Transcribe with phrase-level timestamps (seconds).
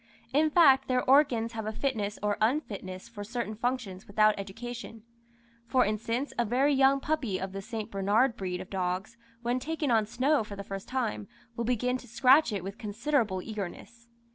[0.33, 5.03] In fact, their organs have a fitness or unfitness for certain functions without education;
[5.67, 7.91] for instance, a very young puppy of the St.
[7.91, 12.07] Bernard breed of dogs, when taken on snow for the first time, will begin to
[12.07, 14.09] scratch it with considerable eagerness.